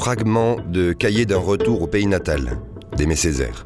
Fragment 0.00 0.56
de 0.66 0.94
Cahier 0.94 1.26
d'un 1.26 1.36
retour 1.36 1.82
au 1.82 1.86
pays 1.86 2.06
natal 2.06 2.58
d'Aimé 2.96 3.16
Césaire. 3.16 3.64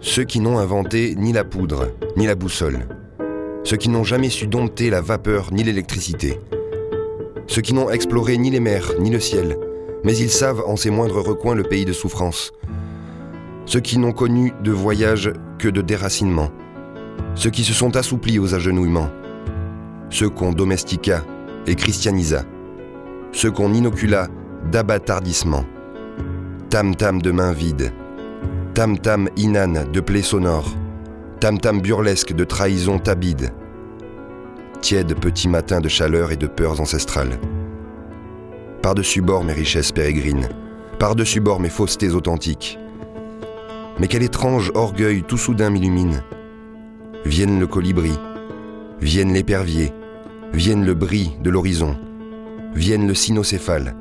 Ceux 0.00 0.22
qui 0.22 0.38
n'ont 0.38 0.58
inventé 0.58 1.16
ni 1.16 1.32
la 1.32 1.42
poudre, 1.42 1.88
ni 2.16 2.28
la 2.28 2.36
boussole. 2.36 2.86
Ceux 3.64 3.76
qui 3.76 3.88
n'ont 3.88 4.04
jamais 4.04 4.30
su 4.30 4.46
dompter 4.46 4.88
la 4.88 5.00
vapeur 5.00 5.52
ni 5.52 5.64
l'électricité. 5.64 6.38
Ceux 7.48 7.62
qui 7.62 7.74
n'ont 7.74 7.90
exploré 7.90 8.38
ni 8.38 8.50
les 8.52 8.60
mers, 8.60 8.92
ni 9.00 9.10
le 9.10 9.18
ciel, 9.18 9.58
mais 10.04 10.16
ils 10.16 10.30
savent 10.30 10.62
en 10.68 10.76
ses 10.76 10.90
moindres 10.90 11.20
recoins 11.20 11.56
le 11.56 11.64
pays 11.64 11.84
de 11.84 11.92
souffrance. 11.92 12.52
Ceux 13.66 13.80
qui 13.80 13.98
n'ont 13.98 14.12
connu 14.12 14.52
de 14.62 14.70
voyage 14.70 15.32
que 15.58 15.66
de 15.66 15.80
déracinement. 15.80 16.50
Ceux 17.34 17.50
qui 17.50 17.64
se 17.64 17.72
sont 17.72 17.96
assouplis 17.96 18.38
aux 18.38 18.54
agenouillements. 18.54 19.10
Ceux 20.10 20.28
qu'on 20.28 20.52
domestica 20.52 21.24
et 21.66 21.74
christianisa. 21.74 22.42
Ceux 23.32 23.50
qu'on 23.50 23.72
inocula 23.72 24.28
d'abattardissement. 24.70 25.64
Tam-tam 26.68 27.22
de 27.22 27.30
mains 27.30 27.52
vides. 27.52 27.92
Tam-tam 28.74 29.28
inane 29.36 29.90
de 29.92 30.00
plaies 30.00 30.22
sonores. 30.22 30.74
Tam-tam 31.40 31.80
burlesque 31.80 32.32
de 32.32 32.44
trahison 32.44 32.98
tabide. 32.98 33.52
Tiède 34.80 35.14
petit 35.14 35.48
matin 35.48 35.80
de 35.80 35.88
chaleur 35.88 36.32
et 36.32 36.36
de 36.36 36.46
peurs 36.46 36.80
ancestrales. 36.80 37.38
Par-dessus 38.82 39.20
bord 39.20 39.44
mes 39.44 39.52
richesses 39.52 39.92
pérégrines. 39.92 40.48
Par-dessus 40.98 41.40
bord 41.40 41.60
mes 41.60 41.68
faussetés 41.68 42.10
authentiques. 42.10 42.78
Mais 43.98 44.06
quel 44.06 44.22
étrange 44.22 44.70
orgueil 44.74 45.22
tout 45.22 45.36
soudain 45.36 45.70
m'illumine. 45.70 46.22
Vienne 47.26 47.60
le 47.60 47.66
colibri, 47.66 48.12
vienne 49.00 49.34
l'épervier, 49.34 49.92
vienne 50.54 50.86
le 50.86 50.94
bris 50.94 51.32
de 51.42 51.50
l'horizon, 51.50 51.98
vienne 52.74 53.06
le 53.06 53.14
cynocéphale, 53.14 53.94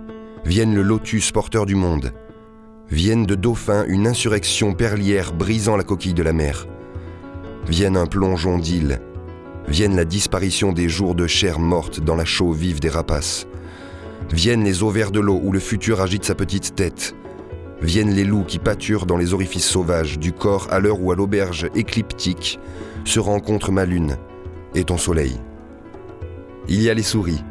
vienne 0.45 0.73
le 0.73 0.81
lotus 0.81 1.31
porteur 1.31 1.65
du 1.65 1.75
monde, 1.75 2.13
vienne 2.89 3.25
de 3.25 3.35
dauphin 3.35 3.83
une 3.87 4.07
insurrection 4.07 4.73
perlière 4.73 5.33
brisant 5.33 5.75
la 5.75 5.83
coquille 5.83 6.13
de 6.13 6.23
la 6.23 6.31
mer, 6.31 6.65
vienne 7.67 7.97
un 7.97 8.05
plongeon 8.05 8.57
d'île, 8.57 9.01
vienne 9.67 9.97
la 9.97 10.05
disparition 10.05 10.71
des 10.71 10.87
jours 10.87 11.13
de 11.13 11.27
chair 11.27 11.59
morte 11.59 11.99
dans 11.99 12.15
la 12.15 12.25
chaux 12.25 12.53
vive 12.53 12.79
des 12.79 12.89
rapaces, 12.89 13.47
viennent 14.31 14.63
les 14.63 14.81
ovaires 14.81 15.11
de 15.11 15.19
l'eau 15.19 15.41
où 15.43 15.51
le 15.51 15.59
futur 15.59 16.01
agite 16.01 16.23
sa 16.23 16.35
petite 16.35 16.73
tête, 16.73 17.15
viennent 17.81 18.13
les 18.13 18.23
loups 18.23 18.43
qui 18.43 18.59
pâturent 18.59 19.05
dans 19.05 19.17
les 19.17 19.33
orifices 19.33 19.67
sauvages 19.67 20.19
du 20.19 20.33
corps 20.33 20.67
à 20.69 20.79
l'heure 20.79 21.01
où 21.01 21.11
à 21.11 21.15
l'auberge 21.15 21.69
écliptique 21.75 22.59
se 23.05 23.19
rencontre 23.19 23.71
ma 23.71 23.85
lune 23.85 24.17
et 24.75 24.83
ton 24.83 24.97
soleil. 24.97 25.39
Il 26.67 26.81
y 26.81 26.89
a 26.89 26.93
les 26.93 27.03
souris, 27.03 27.43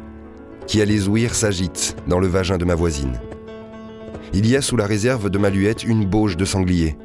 qui 0.67 0.81
à 0.81 0.85
les 0.85 1.07
ouïr 1.07 1.35
s'agitent 1.35 1.95
dans 2.07 2.19
le 2.19 2.27
vagin 2.27 2.57
de 2.57 2.65
ma 2.65 2.75
voisine. 2.75 3.19
Il 4.33 4.47
y 4.47 4.55
a 4.55 4.61
sous 4.61 4.77
la 4.77 4.85
réserve 4.85 5.29
de 5.29 5.37
ma 5.37 5.49
luette 5.49 5.83
une 5.83 6.05
bauge 6.05 6.37
de 6.37 6.45
sanglier. 6.45 6.95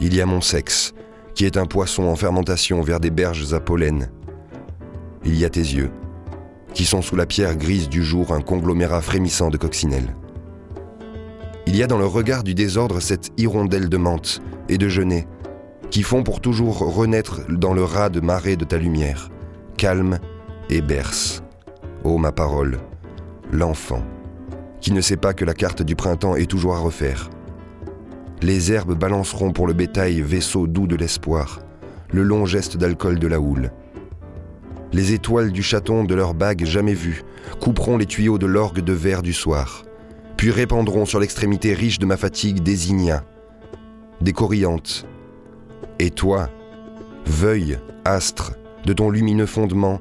Il 0.00 0.14
y 0.14 0.20
a 0.20 0.26
mon 0.26 0.40
sexe, 0.40 0.94
qui 1.34 1.44
est 1.44 1.56
un 1.56 1.66
poisson 1.66 2.04
en 2.04 2.16
fermentation 2.16 2.80
vers 2.80 3.00
des 3.00 3.10
berges 3.10 3.52
à 3.52 3.60
pollen. 3.60 4.10
Il 5.24 5.36
y 5.36 5.44
a 5.44 5.50
tes 5.50 5.60
yeux, 5.60 5.90
qui 6.72 6.84
sont 6.84 7.02
sous 7.02 7.16
la 7.16 7.26
pierre 7.26 7.56
grise 7.56 7.88
du 7.88 8.04
jour 8.04 8.32
un 8.32 8.40
conglomérat 8.40 9.02
frémissant 9.02 9.50
de 9.50 9.56
coccinelles. 9.56 10.14
Il 11.68 11.76
y 11.76 11.82
a 11.82 11.86
dans 11.86 11.98
le 11.98 12.06
regard 12.06 12.44
du 12.44 12.54
désordre 12.54 12.98
cette 12.98 13.28
hirondelle 13.36 13.90
de 13.90 13.98
menthe 13.98 14.40
et 14.70 14.78
de 14.78 14.88
genêt 14.88 15.28
qui 15.90 16.02
font 16.02 16.22
pour 16.22 16.40
toujours 16.40 16.78
renaître 16.78 17.42
dans 17.50 17.74
le 17.74 17.84
ras 17.84 18.08
de 18.08 18.20
marée 18.20 18.56
de 18.56 18.64
ta 18.64 18.78
lumière, 18.78 19.28
calme 19.76 20.18
et 20.70 20.80
berce. 20.80 21.42
Ô 22.04 22.16
ma 22.16 22.32
parole, 22.32 22.78
l'enfant, 23.52 24.02
qui 24.80 24.92
ne 24.92 25.02
sait 25.02 25.18
pas 25.18 25.34
que 25.34 25.44
la 25.44 25.52
carte 25.52 25.82
du 25.82 25.94
printemps 25.94 26.36
est 26.36 26.50
toujours 26.50 26.74
à 26.74 26.78
refaire. 26.78 27.28
Les 28.40 28.72
herbes 28.72 28.98
balanceront 28.98 29.52
pour 29.52 29.66
le 29.66 29.74
bétail 29.74 30.22
vaisseau 30.22 30.66
doux 30.66 30.86
de 30.86 30.96
l'espoir, 30.96 31.60
le 32.10 32.22
long 32.22 32.46
geste 32.46 32.78
d'alcool 32.78 33.18
de 33.18 33.26
la 33.26 33.40
houle. 33.40 33.72
Les 34.94 35.12
étoiles 35.12 35.52
du 35.52 35.62
chaton 35.62 36.04
de 36.04 36.14
leur 36.14 36.32
bague 36.32 36.64
jamais 36.64 36.94
vues 36.94 37.24
couperont 37.60 37.98
les 37.98 38.06
tuyaux 38.06 38.38
de 38.38 38.46
l'orgue 38.46 38.80
de 38.80 38.94
verre 38.94 39.20
du 39.20 39.34
soir 39.34 39.84
puis 40.38 40.52
répandront 40.52 41.04
sur 41.04 41.18
l'extrémité 41.18 41.74
riche 41.74 41.98
de 41.98 42.06
ma 42.06 42.16
fatigue 42.16 42.60
des 42.60 42.90
ignas, 42.90 43.24
des 44.20 44.32
corillantes. 44.32 45.04
Et 45.98 46.10
toi, 46.10 46.48
veuille, 47.26 47.76
astre, 48.04 48.52
de 48.86 48.92
ton 48.92 49.10
lumineux 49.10 49.46
fondement, 49.46 50.00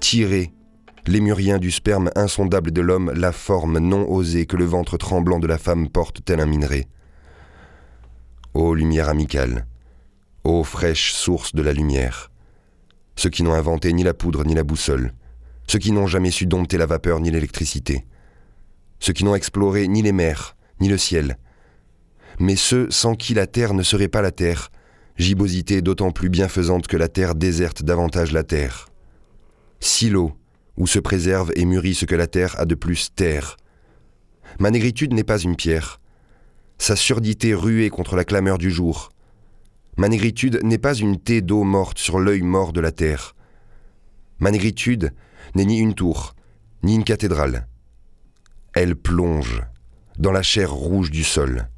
tirer, 0.00 0.52
lémurien 1.06 1.58
du 1.58 1.70
sperme 1.70 2.10
insondable 2.16 2.72
de 2.72 2.80
l'homme, 2.80 3.12
la 3.14 3.30
forme 3.30 3.78
non 3.78 4.10
osée 4.10 4.46
que 4.46 4.56
le 4.56 4.64
ventre 4.64 4.96
tremblant 4.96 5.38
de 5.38 5.46
la 5.46 5.58
femme 5.58 5.88
porte 5.88 6.24
tel 6.24 6.40
un 6.40 6.46
minerai. 6.46 6.88
Ô 8.54 8.74
lumière 8.74 9.08
amicale, 9.08 9.64
ô 10.42 10.64
fraîche 10.64 11.12
source 11.12 11.54
de 11.54 11.62
la 11.62 11.72
lumière, 11.72 12.32
ceux 13.14 13.30
qui 13.30 13.44
n'ont 13.44 13.54
inventé 13.54 13.92
ni 13.92 14.02
la 14.02 14.12
poudre 14.12 14.44
ni 14.44 14.54
la 14.54 14.64
boussole, 14.64 15.12
ceux 15.68 15.78
qui 15.78 15.92
n'ont 15.92 16.08
jamais 16.08 16.32
su 16.32 16.46
dompter 16.46 16.78
la 16.78 16.86
vapeur 16.86 17.20
ni 17.20 17.30
l'électricité, 17.30 18.04
ceux 19.00 19.12
qui 19.12 19.24
n'ont 19.24 19.34
exploré 19.34 19.88
ni 19.88 20.02
les 20.02 20.12
mers, 20.12 20.56
ni 20.80 20.88
le 20.88 20.98
ciel, 20.98 21.38
mais 22.38 22.56
ceux 22.56 22.90
sans 22.90 23.14
qui 23.14 23.34
la 23.34 23.46
terre 23.46 23.74
ne 23.74 23.82
serait 23.82 24.08
pas 24.08 24.22
la 24.22 24.30
terre, 24.30 24.70
gibbosité 25.16 25.82
d'autant 25.82 26.12
plus 26.12 26.28
bienfaisante 26.28 26.86
que 26.86 26.96
la 26.96 27.08
terre 27.08 27.34
déserte 27.34 27.82
davantage 27.82 28.32
la 28.32 28.44
terre. 28.44 28.88
Silo, 29.80 30.32
où 30.76 30.86
se 30.86 30.98
préserve 30.98 31.50
et 31.56 31.64
mûrit 31.64 31.94
ce 31.94 32.04
que 32.04 32.14
la 32.14 32.26
terre 32.26 32.58
a 32.58 32.64
de 32.64 32.74
plus 32.74 33.12
terre. 33.14 33.56
Ma 34.60 34.70
négritude 34.70 35.12
n'est 35.12 35.24
pas 35.24 35.38
une 35.38 35.56
pierre, 35.56 36.00
sa 36.78 36.94
surdité 36.94 37.54
ruée 37.54 37.90
contre 37.90 38.16
la 38.16 38.24
clameur 38.24 38.58
du 38.58 38.70
jour. 38.70 39.10
Ma 39.96 40.08
négritude 40.08 40.60
n'est 40.62 40.78
pas 40.78 40.94
une 40.94 41.18
thé 41.18 41.40
d'eau 41.42 41.64
morte 41.64 41.98
sur 41.98 42.20
l'œil 42.20 42.42
mort 42.42 42.72
de 42.72 42.80
la 42.80 42.92
terre. 42.92 43.34
Ma 44.38 44.52
négritude 44.52 45.12
n'est 45.56 45.64
ni 45.64 45.80
une 45.80 45.94
tour, 45.94 46.36
ni 46.84 46.94
une 46.94 47.02
cathédrale. 47.02 47.66
Elle 48.80 48.94
plonge 48.94 49.60
dans 50.20 50.30
la 50.30 50.44
chair 50.44 50.72
rouge 50.72 51.10
du 51.10 51.24
sol. 51.24 51.68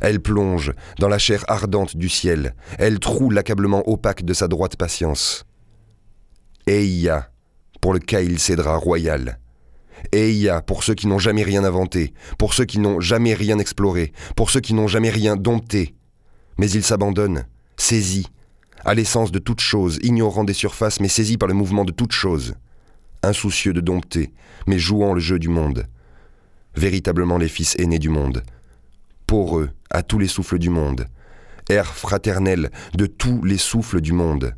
Elle 0.00 0.20
plonge 0.20 0.72
dans 0.98 1.08
la 1.08 1.18
chair 1.18 1.44
ardente 1.48 1.98
du 1.98 2.08
ciel. 2.08 2.54
Elle 2.78 2.98
troue 2.98 3.28
l'accablement 3.28 3.86
opaque 3.86 4.24
de 4.24 4.32
sa 4.32 4.48
droite 4.48 4.76
patience. 4.76 5.44
Eia 6.66 7.30
pour 7.82 7.92
le 7.92 7.98
Kaïl 7.98 8.38
Cédra 8.38 8.78
royal. 8.78 9.38
Eia 10.14 10.62
pour 10.62 10.82
ceux 10.82 10.94
qui 10.94 11.08
n'ont 11.08 11.18
jamais 11.18 11.42
rien 11.42 11.62
inventé, 11.62 12.14
pour 12.38 12.54
ceux 12.54 12.64
qui 12.64 12.78
n'ont 12.78 13.00
jamais 13.00 13.34
rien 13.34 13.58
exploré, 13.58 14.14
pour 14.34 14.48
ceux 14.48 14.60
qui 14.60 14.72
n'ont 14.72 14.88
jamais 14.88 15.10
rien 15.10 15.36
dompté. 15.36 15.94
Mais 16.56 16.70
ils 16.70 16.84
s'abandonnent, 16.84 17.44
saisis, 17.76 18.28
à 18.86 18.94
l'essence 18.94 19.30
de 19.30 19.40
toute 19.40 19.60
chose, 19.60 19.98
ignorant 20.02 20.44
des 20.44 20.54
surfaces, 20.54 21.00
mais 21.00 21.08
saisis 21.08 21.36
par 21.36 21.48
le 21.48 21.54
mouvement 21.54 21.84
de 21.84 21.92
toute 21.92 22.12
chose. 22.12 22.54
Insoucieux 23.22 23.74
de 23.74 23.82
dompter, 23.82 24.32
mais 24.66 24.78
jouant 24.78 25.12
le 25.12 25.20
jeu 25.20 25.38
du 25.38 25.50
monde 25.50 25.86
véritablement 26.74 27.38
les 27.38 27.48
fils 27.48 27.76
aînés 27.78 27.98
du 27.98 28.08
monde. 28.08 28.42
Poreux 29.26 29.70
à 29.90 30.02
tous 30.02 30.18
les 30.18 30.28
souffles 30.28 30.58
du 30.58 30.70
monde, 30.70 31.06
air 31.68 31.86
fraternel 31.86 32.70
de 32.94 33.06
tous 33.06 33.42
les 33.44 33.58
souffles 33.58 34.00
du 34.00 34.12
monde. 34.12 34.54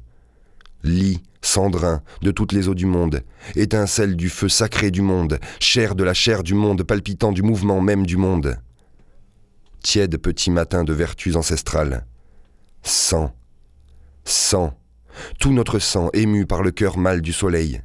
Lit 0.82 1.22
cendrin 1.42 2.02
de 2.22 2.30
toutes 2.30 2.52
les 2.52 2.68
eaux 2.68 2.74
du 2.74 2.86
monde, 2.86 3.22
étincelle 3.56 4.16
du 4.16 4.28
feu 4.28 4.48
sacré 4.48 4.90
du 4.90 5.02
monde, 5.02 5.38
chair 5.60 5.94
de 5.94 6.04
la 6.04 6.14
chair 6.14 6.42
du 6.42 6.54
monde, 6.54 6.84
palpitant 6.84 7.32
du 7.32 7.42
mouvement 7.42 7.80
même 7.80 8.06
du 8.06 8.16
monde. 8.16 8.58
Tiède 9.82 10.16
petit 10.16 10.50
matin 10.50 10.84
de 10.84 10.92
vertus 10.92 11.34
ancestrales. 11.34 12.06
Sang, 12.84 13.34
sang, 14.24 14.78
tout 15.38 15.52
notre 15.52 15.78
sang 15.78 16.10
ému 16.12 16.46
par 16.46 16.62
le 16.62 16.70
cœur 16.70 16.98
mâle 16.98 17.20
du 17.20 17.32
soleil. 17.32 17.82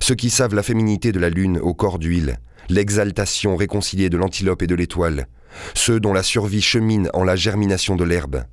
Ceux 0.00 0.14
qui 0.14 0.30
savent 0.30 0.54
la 0.54 0.62
féminité 0.62 1.12
de 1.12 1.20
la 1.20 1.30
lune 1.30 1.58
au 1.58 1.74
corps 1.74 1.98
d'huile, 1.98 2.38
l'exaltation 2.68 3.56
réconciliée 3.56 4.10
de 4.10 4.16
l'antilope 4.16 4.62
et 4.62 4.66
de 4.66 4.74
l'étoile, 4.74 5.26
ceux 5.74 6.00
dont 6.00 6.12
la 6.12 6.22
survie 6.22 6.62
chemine 6.62 7.10
en 7.14 7.24
la 7.24 7.36
germination 7.36 7.96
de 7.96 8.04
l'herbe. 8.04 8.44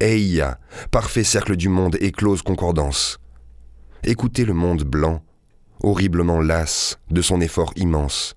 Eia, 0.00 0.58
parfait 0.90 1.24
cercle 1.24 1.56
du 1.56 1.68
monde 1.68 1.96
et 2.00 2.12
close 2.12 2.42
concordance. 2.42 3.18
Écoutez 4.04 4.44
le 4.44 4.54
monde 4.54 4.84
blanc, 4.84 5.22
horriblement 5.82 6.40
las 6.40 6.98
de 7.10 7.22
son 7.22 7.40
effort 7.40 7.72
immense. 7.76 8.34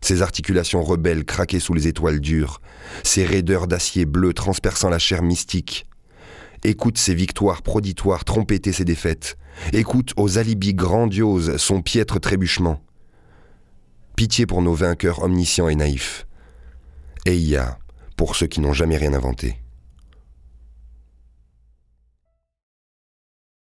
Ses 0.00 0.22
articulations 0.22 0.82
rebelles 0.82 1.24
craquées 1.24 1.60
sous 1.60 1.74
les 1.74 1.88
étoiles 1.88 2.20
dures, 2.20 2.60
ses 3.02 3.24
raideurs 3.24 3.66
d'acier 3.66 4.04
bleu 4.04 4.32
transperçant 4.32 4.90
la 4.90 4.98
chair 4.98 5.22
mystique. 5.22 5.86
Écoute 6.64 6.98
ses 6.98 7.14
victoires 7.14 7.62
proditoires 7.62 8.24
trompéter 8.24 8.72
ses 8.72 8.84
défaites. 8.84 9.36
Écoute 9.72 10.12
aux 10.16 10.38
alibis 10.38 10.74
grandioses 10.74 11.56
son 11.56 11.80
piètre 11.82 12.20
trébuchement. 12.20 12.82
Pitié 14.16 14.46
pour 14.46 14.62
nos 14.62 14.72
vainqueurs 14.72 15.22
omniscients 15.22 15.68
et 15.68 15.74
naïfs. 15.74 16.26
Et 17.26 17.36
il 17.36 17.46
y 17.46 17.56
a 17.56 17.78
pour 18.16 18.34
ceux 18.34 18.46
qui 18.46 18.60
n'ont 18.60 18.72
jamais 18.72 18.96
rien 18.96 19.12
inventé. 19.12 19.60